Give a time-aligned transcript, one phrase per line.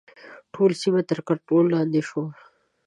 [0.53, 2.25] ټوله سیمه تر کنټرول لاندې شوه.